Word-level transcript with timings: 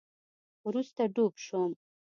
وروسته 0.65 1.01
ډوب 1.13 1.33
شوم 1.45 1.71